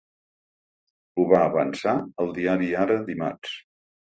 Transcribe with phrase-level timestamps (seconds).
[1.19, 1.95] Ho va avançar
[2.25, 3.57] el diari Ara dimarts.